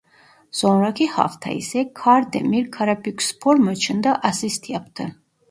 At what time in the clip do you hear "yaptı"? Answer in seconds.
4.69-5.15